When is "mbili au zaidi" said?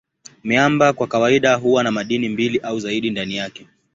2.29-3.09